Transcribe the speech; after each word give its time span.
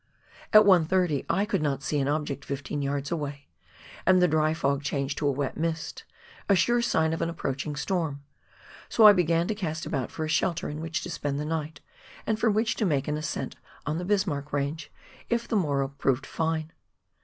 At 0.51 0.63
1.30 0.63 1.27
I 1.29 1.45
could 1.45 1.61
not 1.61 1.83
see 1.83 1.99
an 1.99 2.07
object 2.07 2.43
fifteen 2.43 2.81
yards 2.81 3.11
away, 3.11 3.49
and 4.03 4.19
the 4.19 4.27
dry 4.27 4.51
fog 4.55 4.81
changed 4.81 5.19
to 5.19 5.27
a 5.27 5.31
wet 5.31 5.57
mist— 5.57 6.05
a 6.49 6.55
sure 6.55 6.81
sign 6.81 7.13
of 7.13 7.21
an 7.21 7.29
approaching 7.29 7.75
storm— 7.75 8.23
so 8.89 9.05
I 9.05 9.13
began 9.13 9.47
to 9.49 9.53
cast 9.53 9.85
about 9.85 10.09
for 10.11 10.25
a 10.25 10.27
shelter 10.27 10.67
in 10.69 10.81
which 10.81 11.03
to 11.03 11.11
spend 11.11 11.39
the 11.39 11.45
night, 11.45 11.81
and 12.25 12.39
from 12.39 12.55
which 12.55 12.73
to 12.77 12.83
make 12.87 13.07
an 13.07 13.15
ascent 13.15 13.57
on 13.85 13.99
the 13.99 14.05
Bismarck 14.05 14.51
Range 14.51 14.91
if 15.29 15.47
the 15.47 15.55
morrow 15.55 15.89
proved 15.89 16.25
fine. 16.25 16.71